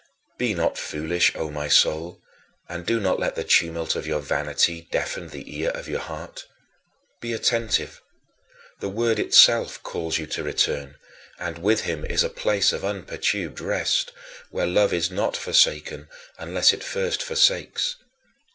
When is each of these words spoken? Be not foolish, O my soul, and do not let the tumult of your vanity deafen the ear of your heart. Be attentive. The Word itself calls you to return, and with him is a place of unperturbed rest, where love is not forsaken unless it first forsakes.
Be 0.39 0.55
not 0.55 0.79
foolish, 0.79 1.31
O 1.35 1.51
my 1.51 1.67
soul, 1.67 2.19
and 2.67 2.87
do 2.87 2.99
not 2.99 3.19
let 3.19 3.35
the 3.35 3.43
tumult 3.43 3.95
of 3.95 4.07
your 4.07 4.19
vanity 4.19 4.87
deafen 4.91 5.27
the 5.27 5.59
ear 5.59 5.69
of 5.69 5.87
your 5.87 5.99
heart. 5.99 6.47
Be 7.21 7.33
attentive. 7.33 8.01
The 8.79 8.89
Word 8.89 9.19
itself 9.19 9.79
calls 9.83 10.17
you 10.17 10.25
to 10.25 10.41
return, 10.41 10.95
and 11.37 11.59
with 11.59 11.81
him 11.81 12.03
is 12.03 12.23
a 12.23 12.29
place 12.29 12.73
of 12.73 12.83
unperturbed 12.83 13.59
rest, 13.59 14.11
where 14.49 14.65
love 14.65 14.91
is 14.91 15.11
not 15.11 15.37
forsaken 15.37 16.07
unless 16.39 16.73
it 16.73 16.83
first 16.83 17.21
forsakes. 17.21 17.95